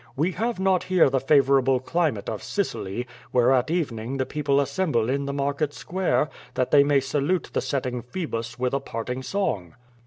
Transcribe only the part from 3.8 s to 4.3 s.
ing the